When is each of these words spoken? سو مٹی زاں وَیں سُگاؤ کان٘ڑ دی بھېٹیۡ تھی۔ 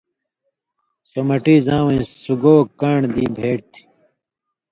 سو 1.09 1.19
مٹی 1.27 1.55
زاں 1.65 1.81
وَیں 1.85 2.03
سُگاؤ 2.21 2.59
کان٘ڑ 2.79 3.01
دی 3.13 3.23
بھېٹیۡ 3.37 3.69
تھی۔ 3.71 3.81